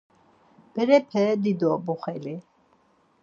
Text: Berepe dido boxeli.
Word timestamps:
Berepe 0.75 1.23
dido 1.43 1.71
boxeli. 1.85 2.35